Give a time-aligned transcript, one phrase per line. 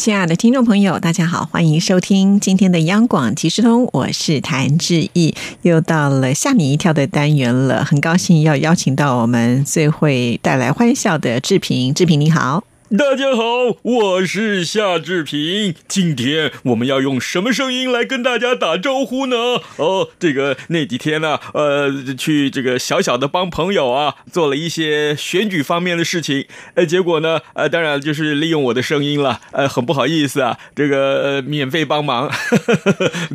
[0.00, 12.64] 亲爱的听众朋友，大家好，欢迎收听今天的央广即时通，我是谭志毅，又到了吓你一跳的单元了，很高兴要邀请到我们最会带来欢笑的志平，志平你好。
[12.98, 13.42] 大家好，
[13.82, 15.72] 我是夏志平。
[15.86, 19.36] 今天我们要用什么声音来跟大家打招呼呢？
[19.76, 26.46] 哦，这个那几天呢，呃，去这个小小的帮朋友啊，做了一些选举方面的事情。
[26.74, 29.40] 呃，结果呢，呃，当然就是利用我的声音了。
[29.52, 32.28] 呃，很不好意思啊，这个呃免费帮忙。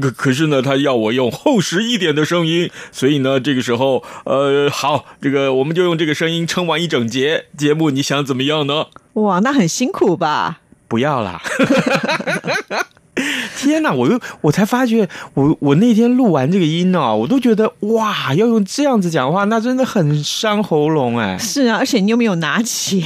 [0.01, 7.89] 可可是呢，他要我用厚实一点的声音，所以呢，这个时候，呃，好，这个我们就用这个声音撑完一整节节目。
[7.89, 8.87] 你想怎么样呢？
[9.13, 10.57] 哇，那很辛苦吧？
[10.87, 11.39] 不要啦！
[13.57, 13.91] 天哪！
[13.91, 21.37] 我又我才发觉，我我那天录完这个音哦，我都觉得哇，要用这样子讲话，那真的很伤喉咙哎。
[21.37, 23.01] 是啊，而且你又没有拿钱，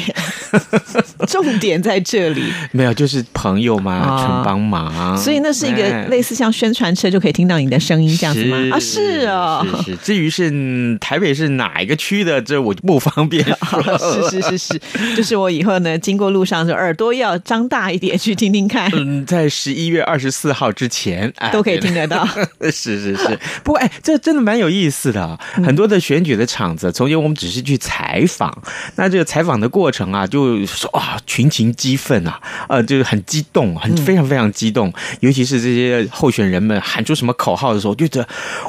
[1.30, 2.52] 重点在这里。
[2.72, 5.16] 没有，就是朋友嘛，全帮忙。
[5.16, 8.58] 所以那是一个类似像宣传车就可以听到你的声音这样子吗？
[8.72, 9.66] 啊，是哦。
[9.86, 9.96] 是是。
[9.98, 10.52] 至于是
[11.00, 13.46] 台北是哪一个区的，这我就不方便。
[14.00, 14.82] 是是是是，
[15.16, 18.90] 就是我以后呢，经过路上就耳朵要张大一点，去听听看。
[18.94, 19.99] 嗯，在十一月。
[20.02, 22.28] 二十四号之前，都可以听得到。
[22.72, 25.38] 是是是，不过哎，这真的蛮有意思的。
[25.64, 28.56] 很多的选举的场子，从前我们只是去采访，
[28.96, 34.94] 那这个采访的过程啊，就说啊，群情激愤啊，呃，就是很激动，很非常非常激动。
[35.20, 38.28] 尤其是这些候选人们喊出什么口号的时候，就觉得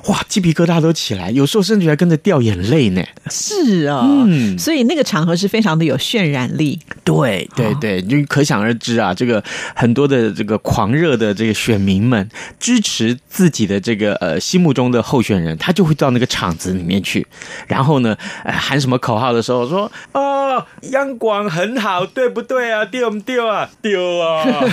[0.09, 3.03] 哇，鸡皮疙瘩都起来，有时候甚至还跟着掉眼泪呢。
[3.31, 6.78] 是啊，嗯，所以那个场合是非常的有渲染力。
[7.05, 9.42] 对对对，就可想而知啊，这个
[9.75, 11.20] 很多的这个狂热。
[11.21, 12.27] 的这个选民们
[12.59, 17.27] 支持自己的这个呃心目中的候选人，他就会到那个场子里面去，
[17.67, 22.87] 然后呢喊什么口号的时候说哦，央广很好，对不对啊？
[22.87, 23.69] 丢不丢啊？
[23.83, 24.65] 丢啊！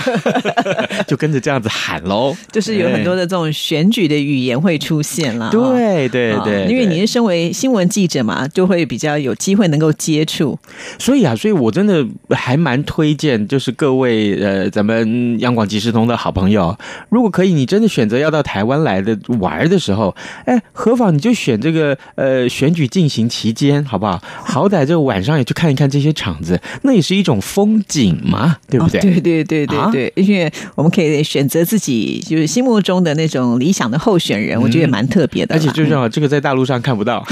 [1.06, 5.50] 就跟着这样子喊喽，就是有很多的这种选举的语言会出现了。
[5.50, 10.58] 对对对，因为你是身为新闻记者嘛，就会比较有机会能够接触。
[10.98, 16.32] 所以啊，所以我真的还蛮推荐，就是各位呃，咱们央广即时通的好。
[16.38, 16.78] 朋友，
[17.08, 24.22] 如果可以，你真的选择要到台湾来的玩的时候，哎，何妨你就选这个呃选举进行期间，好不好？
[24.44, 29.00] 好歹这个晚上也去看一看这些场子，那也是一种风景嘛，对不对？
[29.00, 35.54] 对对对对对，因为我们可以选择自己就是心目中的那种理想的候选人，我觉得也蛮特别的。
[35.54, 37.24] 而且最重要，这个在大陆上看不到。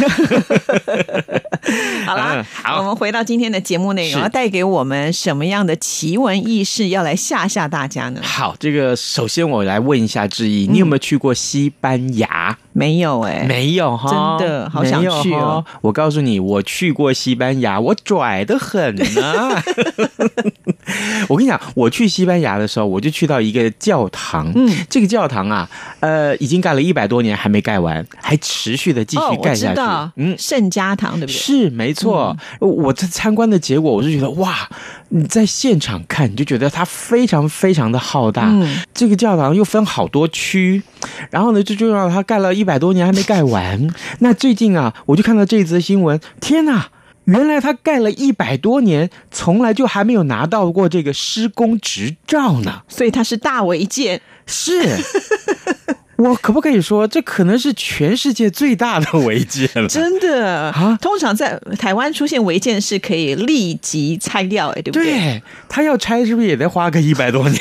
[2.06, 8.20] 好啦，好，我们回到今天的节目内容，要带给我们什么样的奇闻异事，要来吓吓大家呢？
[8.22, 8.94] 好，这个。
[8.96, 12.56] 首先，我来问一下志毅，你有没有去过西班牙？
[12.76, 15.64] 没有哎，没有哈，真的好想去哦！
[15.80, 19.62] 我告诉你，我去过西班牙，我拽的很呢。
[21.28, 24.52] 我跟你讲，我去西班牙的时候，我就去到一个教堂。
[24.54, 25.68] 嗯，这个教堂啊，
[26.00, 29.80] 呃，已经盖了一百多年，还没盖完，还持续的继续盖下去。
[30.16, 31.32] 嗯，圣家堂对不对？
[31.32, 32.36] 是没错。
[32.60, 34.68] 我在参观的结果，我是觉得哇，
[35.08, 38.50] 你在现场看，你就觉得它非常非常的浩大。
[38.50, 40.82] 嗯，这个教堂又分好多区，
[41.30, 42.66] 然后呢，最重要，他盖了一。
[42.66, 46.88] 百多年还没盖完， 那最近啊，我就看到这则新闻，天哪！
[47.26, 54.20] 原来他盖了一百多年，从来就还没有拿到过这个施工执照呢，所以他是大违建。
[54.46, 54.72] 是。
[56.16, 59.86] 我可不可以说，这可能是全世界最大的违建了？
[59.86, 60.98] 真的啊！
[61.02, 65.04] 通常在台湾出现违建是可以立即拆掉，哎，对不对？
[65.04, 67.60] 对，他要拆是不是也得花个一百多年？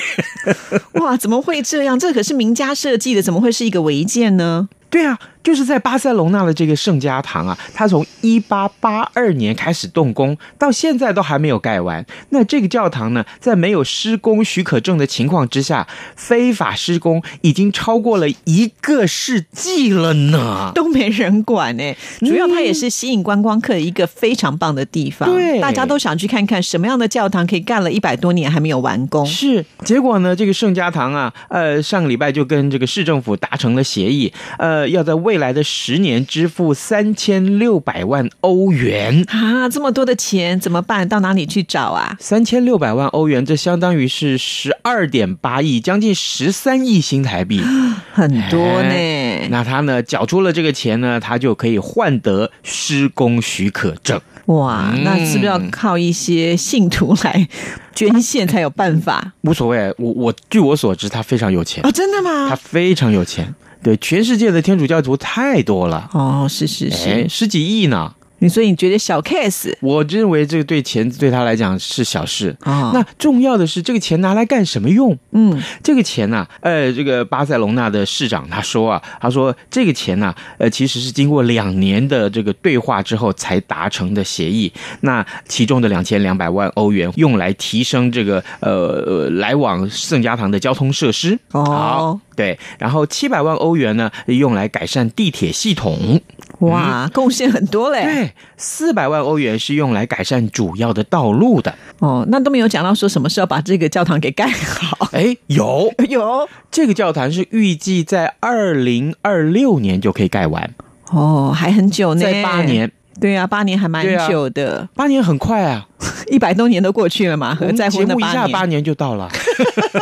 [1.02, 1.98] 哇，怎么会这样？
[1.98, 4.70] 这可是名家设计的，怎么会是一个违建呢？
[4.90, 5.20] 对啊。
[5.46, 12.04] 就是在巴塞隆纳的这个圣家堂啊，它从一八八二年开始动工，到现在都还没有盖完。
[12.30, 21.96] 那这个教堂呢，在没有施工许可证的情况之下，非法施工已经超过了一个世纪了呢，都没人管呢。
[22.22, 29.24] 主要它也是吸引观光客一个非常棒的地方，对，大家都想去看看什么样的教堂可以干了一百多年还没有完工。
[29.24, 39.68] 是，结果呢，这个圣家堂啊，呃，上个礼拜就跟这个市政府达成了协议，呃，要在未未来的十年支付三千六百万欧元啊！
[39.68, 41.10] 这么多的钱怎么办？
[41.10, 42.16] 到哪里去找啊？
[42.22, 47.62] 三千六百万欧元，这相当于是十二点八亿，将近十三亿新台币，
[48.16, 49.48] 很多呢。
[49.50, 54.18] 那他呢，缴出了这个钱呢，他就可以换得施工许可证。
[54.46, 57.46] 哇，嗯那是不是要靠一些信徒来
[57.94, 59.34] 捐献才有办法？
[59.42, 62.56] 无所谓，我我据我所知，他非常有钱哦，，真的吗他？
[62.56, 63.54] 非常有钱。
[63.84, 68.14] 对，全世界的天主教徒太多了，哦，是是是，哎，十几亿呢。
[68.46, 72.56] 你所以你觉得小 case 我认为这个对钱对他来讲是小事。
[72.64, 75.18] 哦，那重要的是，这个钱拿来干什么用？
[75.32, 84.72] 嗯这个钱呢、呃，这个巴塞隆纳的市长他说啊，他说这个钱呢、呃，其实是经过两年的这个对话之后才达成的协议。
[85.02, 91.40] 那其中的两千两百万欧元用来提升这个呃呃来往圣家堂的交通设施。
[91.52, 96.22] 哦好，对，然后七百万欧元呢用来改善地铁系统。
[96.60, 98.04] 哇，贡献很多嘞。
[98.04, 101.74] 对，四百万欧元是用来改善主要的道路的。
[102.00, 105.10] 哦，那都没有讲到说什么时候把这个教堂给盖好。
[105.14, 110.74] 哎，有 有这个教堂是预计在二零二六年就可以盖完，
[111.12, 112.62] 哦，还很久呢，在八。
[112.64, 115.88] 年，对啊，八年还蛮久的，八年很快啊，
[116.30, 118.34] 一百多年都过去了嘛，何在乎节目一那八年？
[118.34, 119.30] 下八年就到了，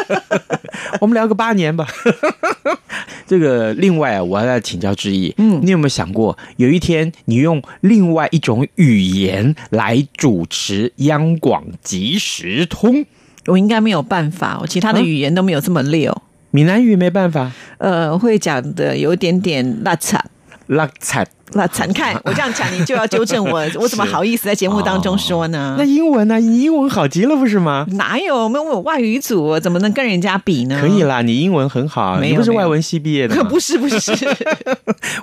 [1.00, 1.88] 我们聊个八年吧。
[3.26, 13.06] 这个另外啊，我要请教志毅，嗯你有没有想过，有一天你用另外一种语言来主持央广即时通？
[13.48, 16.16] 我应该没有办法，我其他的啊语言都没有这么溜。
[16.52, 20.24] 闽南语没办法，呃，会讲的有点点辣惨。
[20.68, 21.28] 拉惨。
[21.56, 25.76] 那惨看我这样讲，你就要纠正我， 我怎么好意思在节目当中说呢？
[25.78, 26.40] 那英文呢？
[26.40, 27.86] 你英文好极了，不是吗？
[27.92, 28.36] 哪有？
[28.36, 30.80] 我们我外语组，怎么能跟人家比呢？
[30.82, 33.44] 可以啦，你英文很好，没有你不是外文系毕业的吗？
[33.44, 34.12] 不 是不是，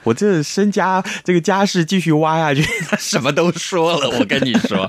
[0.05, 4.09] 我这身家这个家世继续挖下去，他什么都说了。
[4.19, 4.89] 我跟你说，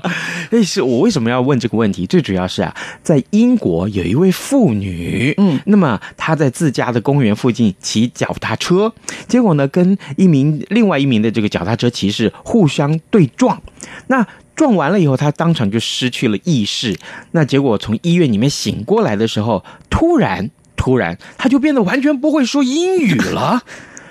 [0.50, 2.06] 那是我为什么要问这个问题？
[2.06, 8.92] 最主要是啊，在英国有一位妇女，嗯，那么她在自家的公园附近骑脚踏车，
[9.26, 13.62] 结果呢，跟一名另外一名的这个脚踏车骑士互相对撞，
[14.08, 14.26] 那。
[14.54, 16.94] 撞完了以后，他当场就失去了意识。
[17.30, 23.62] 那结果从医院里面醒过来的时候，突然突然，他就变得完全不会说英语了。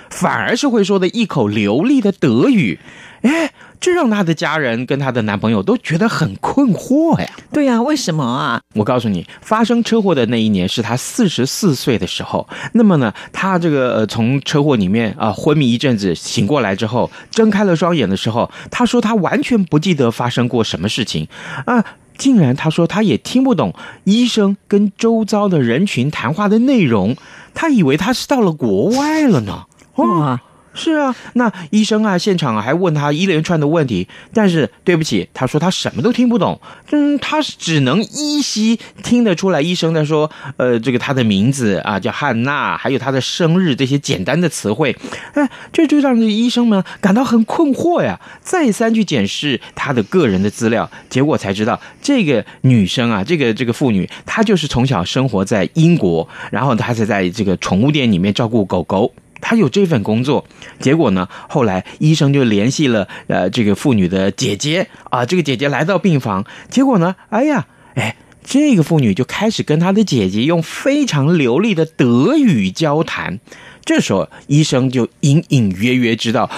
[0.09, 2.79] 反而是会说的一口流利的德语，
[3.21, 7.27] 哎，这让她的家人跟她的男朋友都觉得很困惑呀。
[7.51, 8.61] 对呀、为什么啊？
[8.75, 12.47] 我告诉你，发生车祸的那一年是她四十四岁的时候。
[12.73, 21.27] 那么呢，她这个呃从车祸里面啊、昏迷一阵子，醒过来之后，睁开了双眼的时候，她说她完全不记得发生过什么事情
[21.65, 21.83] 啊。
[22.17, 23.73] 竟然她说她也听不懂
[24.03, 27.15] 医生跟周遭的人群谈话的内容，
[27.55, 29.63] 她以为她是到了国外了呢。
[29.95, 30.39] 哇，
[30.73, 36.59] 是啊，那医生啊，现场啊还问他一连串的问题，但是对不起，他说他什么都听不懂，
[36.91, 44.95] 嗯，他只能依稀听得出来医生在说，呃，这个他的名字啊叫汉娜，还有他的生日这些简单的词汇，
[45.33, 59.13] 哎，这就让这医生们感到很困惑呀，再三去检视他的个人的资料，结果才知道这个女生啊，这个这个妇女，她就是从小生活在英国，然后她才在这个宠物店里面照顾狗狗。
[59.41, 60.45] 他有这份工作，
[60.79, 73.39] 结果呢，后来医生就联系了呃这个妇女的姐姐啊，这个姐姐来到病房，结果呢，哎呀，哎，这个妇女就开始跟她的姐姐用非常流利的德语交谈。
[73.83, 76.49] 这时候医生就隐隐约约知道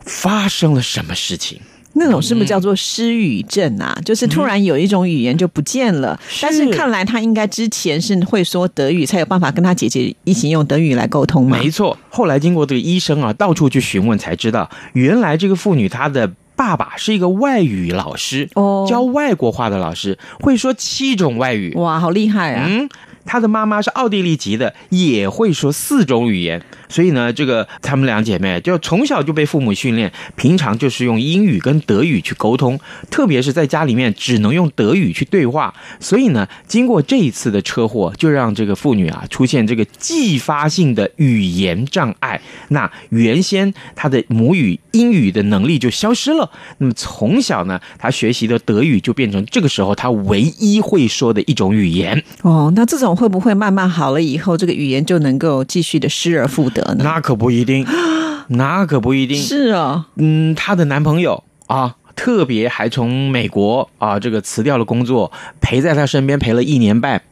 [0.00, 1.60] 发生了什么事情。
[1.94, 3.96] 那种是不是叫做失语症啊？
[4.04, 11.56] 就是突然有一种语言就不见了，但是看来他应该之前是会说德语，才有办法跟他姐姐一起用德语来沟通嘛。
[11.58, 21.72] 没错，后来经过这个医生啊到处去询问，才知道原来这个妇女她的爸爸是一个外语老师，哦教外国话的老师，会说七种外语。
[21.74, 22.66] 哇，好厉害啊！
[22.68, 22.88] 嗯，
[23.24, 26.62] 她的妈妈是奥地利籍的，也会说四种语言。
[26.94, 32.78] 所以呢，这个她们两姐妹就从小就被父母训练，平常就是用英语跟德语去沟通，
[33.10, 35.74] 特别是在家里面只能用德语去对话。
[35.98, 42.40] 所以呢，经过这一次的车祸，就让这个妇女啊出现这个继发性的语言障碍。
[42.68, 46.48] 那原先她的母语英语的能力就消失了。
[46.78, 52.22] 那么从小呢，她学习的德语就变成这个时候她唯一会说的一种语言。
[52.42, 57.04] 哦，那这种会不会慢慢好了以后，这个语言就能够继续的失而复得呢？
[57.04, 57.86] 那可不一定，
[58.48, 59.36] 那可不一定。
[59.40, 67.22] 是哦，嗯，她的男朋友啊，特别还从美国啊这个辞掉了工作，陪在她身边陪了一年半，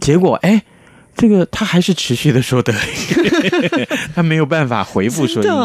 [0.00, 0.62] 结果哎。
[1.14, 2.76] 这个她还是持续的说德语，
[4.16, 5.60] 她没有办法回复说英文。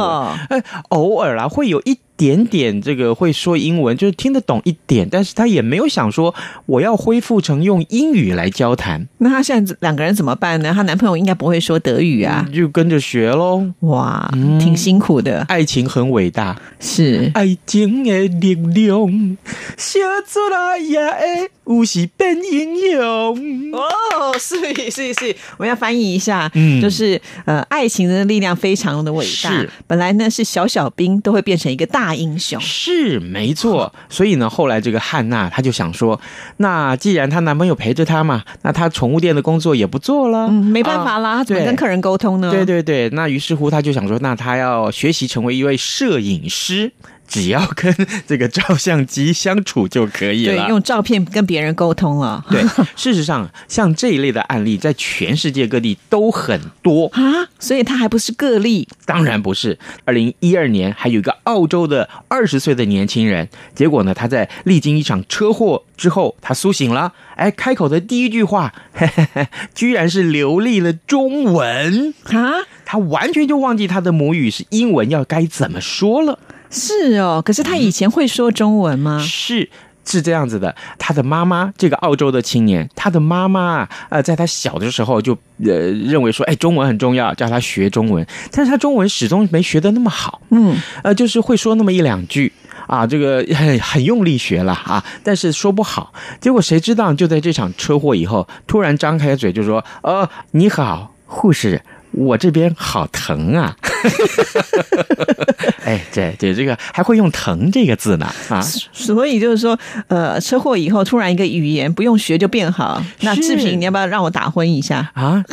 [0.50, 6.34] 哎，偶尔啊会有一点点这个会说英文，就是听得懂一点，但是他也没有想说
[6.66, 10.74] 我要恢复成用英语来交谈，那他现在两个人怎么办呢？
[10.74, 12.46] 她男朋友应该不会说德语啊。
[12.54, 13.64] 就跟着学喽。
[13.82, 14.58] 哇，嗯。
[14.58, 17.32] 挺辛苦的，爱情很伟大，是。
[17.36, 19.38] 爱情的力量，
[19.78, 23.72] 写出来也会有时变英勇。
[23.74, 24.56] 哦，是
[24.90, 26.82] 是是，我们要翻译一下，嗯。
[26.82, 29.50] 就是呃，爱情的力量非常的伟大。
[29.52, 36.20] 是，本来呢是小小兵都会变成一个大英雄，是没错，所以呢，后来这个汉娜她就想说，
[36.58, 42.52] 那既然她男朋友陪着她嘛，那她宠物店的工作也不做了，嗯，没办法啊啦，她怎么跟客人沟通呢？
[42.52, 46.92] 对对对，那于是乎她就想说，那她要学习成为一位摄影师，
[47.28, 47.94] 只要跟
[48.26, 50.70] 这个照相机相处就可以了对，了。
[50.70, 52.44] 用照片跟别人沟通了。
[52.50, 52.64] 对，
[52.96, 57.08] 事实上，像这一类的案例，在全世界各地都很多。
[57.14, 59.78] 啊，所以他还不是个例，当然不是。
[60.06, 67.14] 二零一二年，还有一个澳洲的二十岁的年轻人，结果呢，他在历经一场车祸之后，他苏醒了。
[67.36, 72.14] 哎，开口的第一句话，嘿嘿嘿，居然是流利了中文。
[72.26, 72.54] 啊，
[72.86, 76.40] 他完全就忘记他的母语是英文，要该怎么说了。
[76.70, 77.42] 是哦。
[77.46, 79.20] 可是他以前会说中文吗？
[79.20, 79.70] 是
[80.06, 92.52] 是这样子的，他的妈妈，这个澳洲的青年，他的妈妈啊，呃，在他小的时候就呃认为说，哎，中文很重要，叫他学中文，但是他中文始终没学的那么好，嗯，呃，就是会说那么一两句。
[92.86, 96.14] 啊，这个很很用力学了啊，但是说不好。
[96.40, 101.82] 结果谁知道，就在这场车祸以后，突然张开嘴就说：“呃，你好，护士，
[102.18, 103.76] 我这边好疼啊！”
[105.86, 108.62] 哎，对对这个还会用“疼”这个字呢啊！
[108.92, 113.02] 所以就是说，呃，车祸以后突然一个语言不用学就变好。
[113.22, 115.10] 那志平，你要不要让我打昏一下？
[115.14, 115.44] 啊。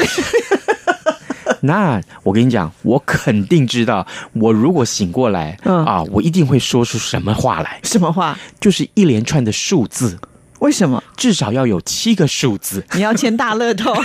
[1.60, 8.38] 那我跟你讲，我肯定知道，我如果醒过来，嗯啊，我一定会说出什么话来，什么话？
[8.60, 10.18] 就是一连串的数字，
[10.58, 13.94] 为什么至少要有七个数字，你要签大乐透？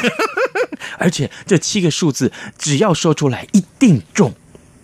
[1.00, 4.34] 而且这七个数字只要说出来一定中。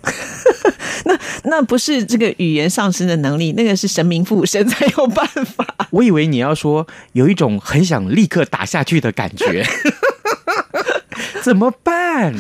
[1.06, 5.88] 那那不是这个语言上升的能力，那个是神明附身才有办法。
[5.92, 9.66] 我以为你要说有一种很想立刻打下去的感觉，
[11.44, 12.34] 怎么办？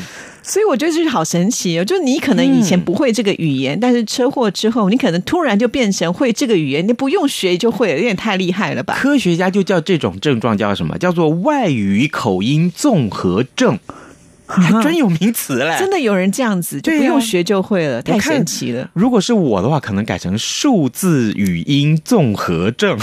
[0.45, 8.95] 所以我觉得这是好神奇哦，就是你可能以前不会这个语言，但是车祸之后，你可能突然就变成会这个语言，你不用学就会了，有点太厉害了吧？
[8.95, 10.95] 科学家就叫这种症状叫什么？
[10.99, 13.79] 叫做外语口音综合症，
[14.45, 15.75] 还专有名词嘞。
[15.79, 18.87] 真的有人这样子，就不用学就会了，太神奇了。
[18.93, 22.95] 如果是我的话，可能改成数字语音综合症。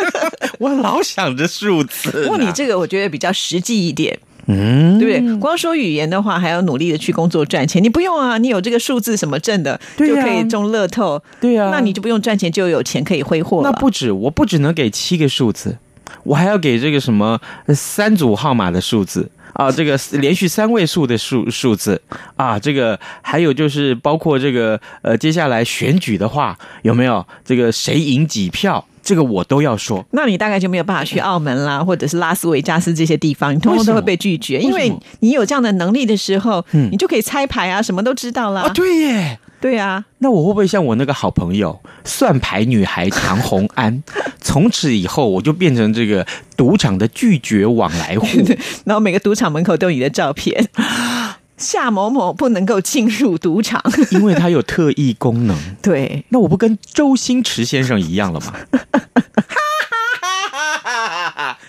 [0.58, 2.22] 我老想着数字呢。
[2.24, 5.36] 不过你这个我觉得比较实际一点，嗯，对不对？
[5.38, 7.82] 光说语言的话，还要努力的去工作赚钱。
[7.82, 11.22] 你不用啊，你有这个数字什么证的，就可以中乐透。
[11.40, 13.70] 对啊那你就不用赚钱，就有钱可以挥霍了。
[13.70, 15.76] 那不止，我不只能给七个数字，
[16.22, 19.30] 我还要给这个什么呃三组号码的数字。
[19.54, 21.98] 啊，这个连续三位数的数数字
[22.36, 30.04] 啊，这个还有就是包括这个呃，接下来选举的话，有没有这个谁赢几票，这个我都要说。
[30.10, 38.62] 那你大概就没有办法去澳门啦，或者是拉斯维加斯这些地方，你通通都会被拒绝，因为你有这样的能力的时候，嗯你就可以猜牌啊，什么都知道啦。
[38.62, 44.02] 啊，对耶，对啊，那我会不会像我那个好朋友算牌女孩唐红安，
[44.42, 48.26] 从此以后我就变成这个赌场的拒绝往来户？
[48.84, 50.68] 然后每个赌场门口都有你的照片。
[51.56, 53.82] 夏某某不能够进入赌场，
[54.12, 55.56] 因为他有特异功能。
[55.82, 58.52] 对，那我不跟周星驰先生一样了吗？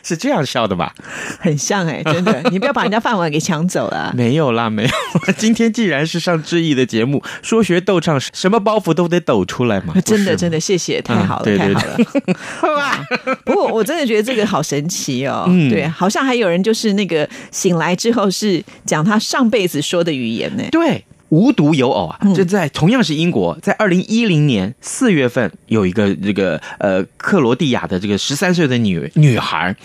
[0.04, 0.94] 是这样笑的吧？
[1.40, 4.14] 很像哎、 真的，你不要把人家饭碗给抢走了啊。
[4.16, 4.90] 没有啦，没有。
[5.38, 9.94] 今天既然是上志毅的节目，说学逗唱，什么包袱都得抖出来嘛。
[10.02, 13.38] 真的，真的，谢谢，太好了，对对太好了。
[13.46, 20.64] 不过我真的觉得这个好神奇哦，嗯对，好像还有人就是那个醒来之后是讲他上辈子说的语言呢。
[20.72, 21.04] 对。
[21.30, 29.76] 无独有偶嗯啊，这在同样是英国，在二零一零年四月份，有一个这个呃克罗地亚的这个十三岁的女女孩，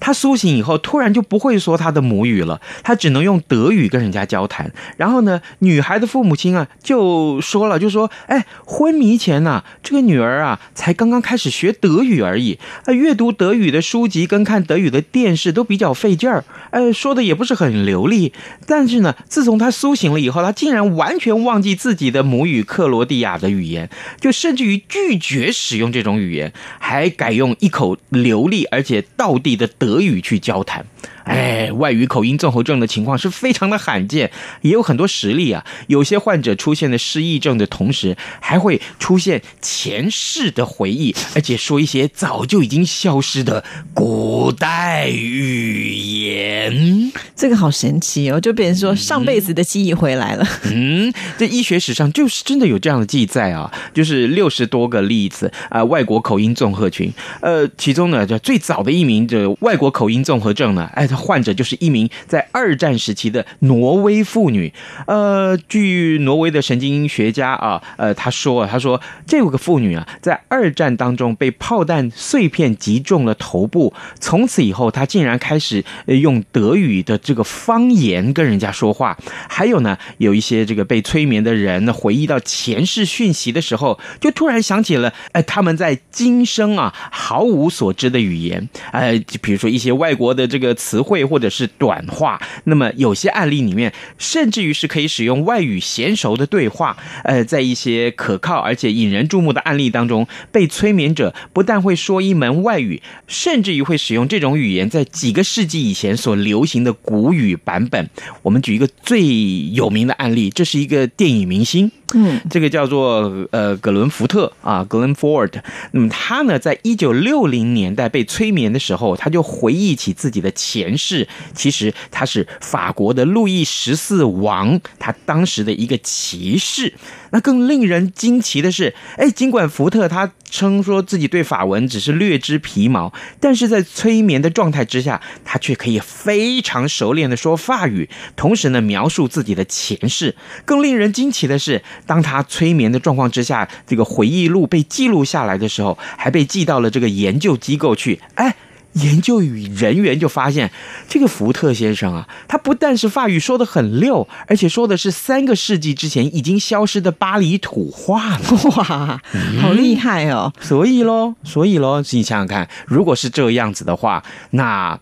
[0.00, 4.72] 她苏醒以后突然就不会说她的母语了，她只能用德语跟人家交谈。
[4.96, 18.32] 然后呢，女孩的父母亲啊就说了，就说：“哎，昏迷前呐、这个女儿啊才刚刚开始学德语而已，呃，阅读德语的书籍跟看德语的电视都比较费劲儿，呃，说的也不是很流利。
[18.66, 23.88] 但是呢，自从她苏醒了以后，她竟然完全忘记自己的母语克罗地亚的语言，
[24.20, 30.86] 就甚至于拒绝使用这种语言，还改用一口流利而且道地的德语去交谈。
[31.28, 34.30] 哎，外语口音综合症的情况是非常的罕见，
[34.62, 35.64] 也有很多实例啊。
[35.86, 43.62] 有些患者出现了失忆症的同时，还会出现前世的回忆，而且说一些早就已经消失的
[43.94, 47.12] 古代语言。
[47.36, 50.46] 这个好神奇哦，就变成说上辈子的记忆回来了。
[50.64, 57.12] 嗯，这医学史上就是真的有这样的记载啊，就是六十多个例子啊、外国口音综合群。
[57.40, 64.72] 呃，其中呢，就最早的一名这外国口音综合症呢，哎，他患者就是一名在二战时期的挪威妇女。
[65.06, 79.16] 呃，据挪威的神经学家啊，呃，他说，他说这个妇女啊，在二战当中被炮弹碎片击中了头部，从此以后，她竟然开始用德语的这个方言跟人家说话。
[79.48, 92.40] 还有呢，有一些这个被催眠的人回忆到前世讯息的时候，就突然想起了，哎，他们在今生啊毫无所知的语言，呃，就比如说一些外国的这个词会或者是短话。
[92.64, 96.96] 那么有些案例里面，甚至于是可以使用外语娴熟的对话。
[97.24, 108.10] 呃，在一些可靠而且引人注目的案例当中，被催眠者不但会说一门外语，甚至于会使用这种语言在几个世纪以前所流行的古语版本。
[108.42, 109.24] 我们举一个最
[109.70, 115.52] 有名的案例，这是一个电影明星，嗯，这个叫做呃格伦福特啊，Glenn Ford。
[115.92, 121.28] 那么他呢，在一九六零年代被催眠的时候，他就回忆起自己的前世。
[121.54, 126.94] 其实他是法国的路易十四王，他当时的一个骑士。
[127.30, 140.34] 那更令人惊奇的是，哎，尽管福特他称说自己对法文只是略知皮毛，但是在催眠的状态之下，他却可以非常熟练的说法语，同时呢描述自己的前世。
[140.64, 148.20] 更令人惊奇的是，当他催眠的状况之下，这个回忆录被记录下来的时候，还被寄到了这个研究机构去。
[148.34, 148.54] 哎。
[148.94, 150.68] 研究与人员就发现，
[151.08, 158.40] 这个福特先生啊，他不但是法语说的很溜，而且说的是三个世纪之前已经消失的巴黎土话。
[158.76, 159.20] 哇，
[159.60, 160.52] 好厉害哦！
[160.60, 164.98] 所以喽，所以喽，你想想看，如果是这样子的话，那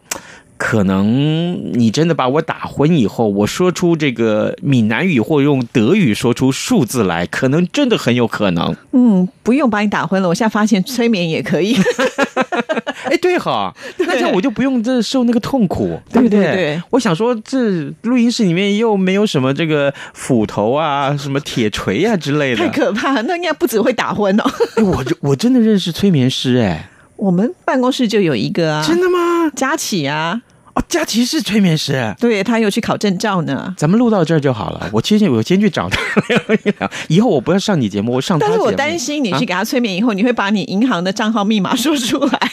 [0.59, 8.75] 可能你真的把我打昏以后，我说出这个闽南语或用德语说出数字来，可能真的很有可能。
[8.93, 11.77] 嗯，不用把你打昏了，我现在发现催眠也可以。
[13.05, 16.41] 哎，对哈，那这样我就不用这受那个痛苦，对不对？
[16.41, 22.69] 对对对我想说，这录音室里面又没有什么这个斧头啊、什么铁锤啊之类的太。
[22.71, 24.45] 可怕了，那应该不只会打昏哦。
[24.77, 29.51] 哎，我这我真的认识催眠师哎， 我们办公室就有一个啊，真的吗？
[29.55, 30.43] 佳琪啊，
[30.77, 32.15] 哦，佳琪是催眠师。
[32.21, 33.75] 对他有去考证照呢。
[33.79, 36.91] 咱们录到这儿就好了，我先去，我先去找他聊一聊。
[37.09, 38.59] 以后我不要上你节目，我上他节目。
[38.59, 42.51] 但是我担心你啊去给他催眠以后，你会把你银行的账号密码说出来。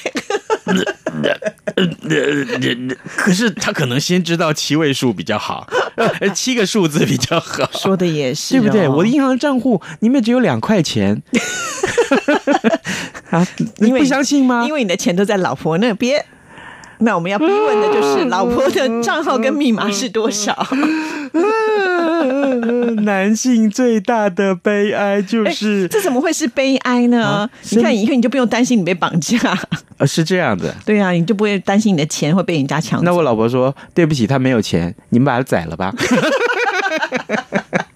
[3.18, 7.70] 可是他可能先知道七位数比较好，呃 七个数字比较好。
[7.74, 8.88] 说的也是、对不对？
[8.88, 11.22] 哦我的银行账户里面只有两块钱，
[13.30, 13.46] 啊，
[13.78, 14.64] 你因为不相信吗？
[14.66, 16.24] 因为你的钱都在老婆那边。
[17.04, 20.56] 那我们要逼问的就是老婆的账号跟密码是多少？
[23.04, 27.50] 男性最大的悲哀就哎是，这怎么会是悲哀呢啊？
[27.72, 29.38] 你看以后你就不用担心你被绑架，
[29.98, 30.74] 呃， 是这样的。
[30.86, 33.06] 对啊，你就不会担心你的钱会被人家抢走。
[33.06, 35.94] 那我老婆说：“对不起，他没有钱，你们把他宰了吧。”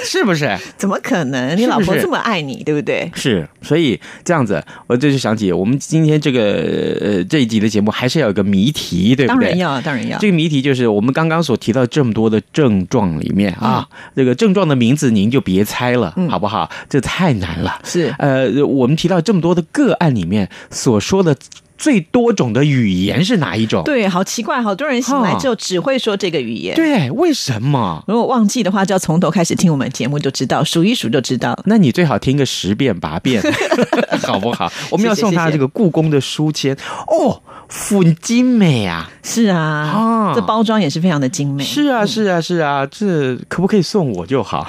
[0.04, 0.56] 是不是？
[0.76, 1.56] 怎么可能？
[1.56, 3.10] 你老婆这么爱你，对不对？
[3.14, 9.40] 是，所以这样子，我这就想起我们今天这个呃这一集的节目，还是要有个谜题，对不对？
[9.40, 10.18] 当然要，当然要。
[10.18, 13.86] 这个谜题就是我们刚刚所提到这么多的症状里面啊，
[14.16, 16.70] 这个症状的名字您就别猜了，嗯好不好？
[16.88, 17.80] 这太难了。
[17.84, 21.36] 是呃，我们提到这么多的个案里面所说的
[21.80, 23.82] 最多种的语言是哪一种？
[23.84, 26.76] 对，好奇怪，好多人醒来之后只会说这个语言。
[26.76, 28.04] 对，为什么？
[28.06, 31.58] 如果忘记的话，就要从头开始听我们节目就知道，数一数就知道。
[31.64, 33.42] 那你最好听个十遍八遍，
[34.22, 34.70] 好不好？
[34.90, 39.10] 我们要送他这个故宫的书签哦，很精美啊！
[39.22, 41.64] 是啊，啊这包装也是非常的精美。
[41.64, 44.66] 是啊，是啊，是啊，这可不可以送我就好？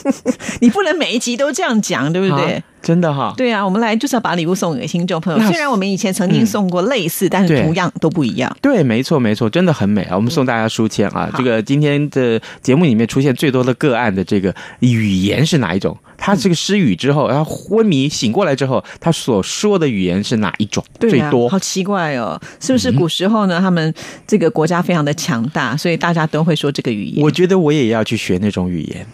[0.60, 2.54] 你不能每一集都这样讲，对不对？
[2.54, 3.34] 啊真的哈。
[3.36, 5.40] 对啊，我们来就是要把礼物送给听众朋友。
[5.40, 8.56] 那虽然我们以前曾经送过类似，但是对图样都不一样。
[8.62, 10.14] 对，没错，没错，真的很美啊！
[10.14, 11.28] 我们送大家书签啊。
[11.32, 15.98] 好这个今天的节目里面出现最多的个案的这个语言是哪一种？
[16.16, 21.48] 他这个失语之后，然后昏迷醒过来之后，他所说的语言是哪一种对啊，最多？
[21.48, 23.58] 好奇怪哦，是不是古时候呢？
[23.60, 23.92] 他们
[24.28, 27.24] 这个国家非常的强大，所以大家都会说这个语言。
[27.24, 29.04] 我觉得我也要去学那种语言。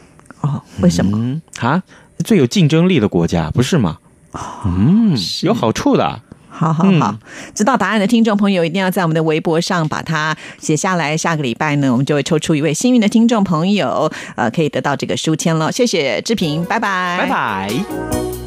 [0.42, 1.16] 哦，为什么？
[1.16, 1.80] 嗯啊，
[2.22, 3.98] 最有竞争力的国家不是吗？
[4.64, 6.20] 嗯，有好处的啊。
[6.54, 7.16] 好好好，
[7.54, 11.16] 知道答案的听众朋友一定要在我们的微博上把它写下来。
[11.16, 15.72] 下个礼拜呢，我们就会抽出一位幸运的听众朋友，呃，可以得到这个书签了。
[15.72, 18.41] 谢谢志平，拜拜，拜拜。